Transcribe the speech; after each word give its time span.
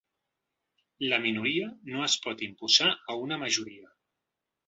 Una 1.07 1.19
minoria 1.25 1.67
no 1.91 2.01
es 2.07 2.15
pot 2.25 2.41
imposar 2.47 2.89
a 2.93 3.17
una 3.27 3.39
majoria. 3.43 3.93